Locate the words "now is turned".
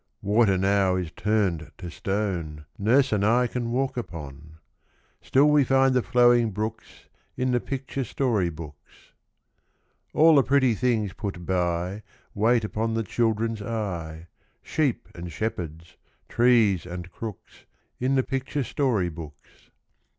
0.57-1.69